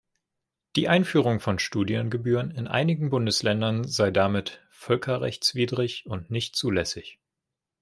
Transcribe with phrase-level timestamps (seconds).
[0.77, 7.19] Die Einführung von Studiengebühren in einigen Bundesländern sei damit völkerrechtswidrig und nicht zulässig.